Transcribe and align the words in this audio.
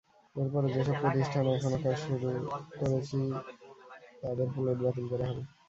এরপরও 0.35 0.73
যেসব 0.75 0.95
প্রতিষ্ঠান 1.03 1.43
এখনো 1.49 1.77
কাজ 1.83 1.95
শুরু 2.03 2.17
করেনি 2.79 3.21
তাদের 4.21 4.47
প্লট 4.53 4.77
বাতিল 4.83 5.05
করা 5.11 5.25
হবে। 5.29 5.41